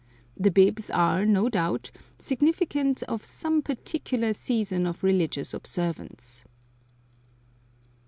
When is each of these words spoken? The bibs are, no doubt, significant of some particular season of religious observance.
The 0.35 0.49
bibs 0.49 0.89
are, 0.89 1.27
no 1.27 1.47
doubt, 1.47 1.91
significant 2.17 3.03
of 3.03 3.23
some 3.23 3.61
particular 3.61 4.33
season 4.33 4.87
of 4.87 5.03
religious 5.03 5.53
observance. 5.53 6.43